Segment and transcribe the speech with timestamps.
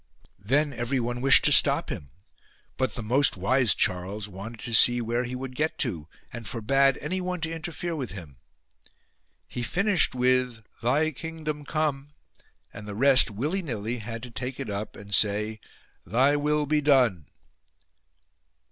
[0.39, 2.09] Then everyone wished to stop him;
[2.75, 6.97] but the most wise Charles wanted to see where he would get to, and forbade
[6.97, 8.37] anyone to interfere with him.
[9.47, 12.13] He finished with Thy Kingdom come
[12.73, 15.59] and the rest, willy willy, had to take it up and say
[16.03, 17.27] Thy will he done.